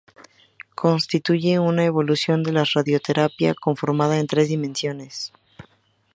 Constituye 0.73 1.59
una 1.59 1.85
evolución 1.85 2.41
de 2.41 2.51
la 2.51 2.63
Radioterapia 2.63 3.53
conformada 3.53 4.17
en 4.17 4.25
tres 4.25 4.49
dimensiones. 4.49 5.31